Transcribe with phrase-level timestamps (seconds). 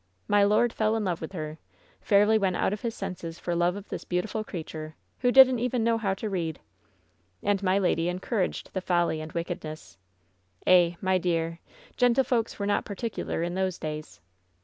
[0.27, 1.59] My lord fell in love with her.
[1.99, 5.83] Fairly went out of his senses for love of this beautiful creature, who didn't even
[5.83, 6.59] know how to read.
[7.43, 9.99] "And my lady encouraged the folly and wickedneas.
[10.65, 11.59] LOVE'S BITTEREST CUP 297 Eh, my dear,
[11.99, 14.19] gentlefolks were not particular in those days.